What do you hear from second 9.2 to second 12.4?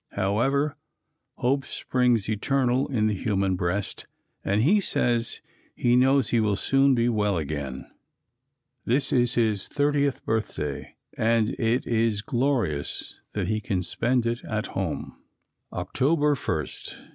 his thirtieth birthday and it is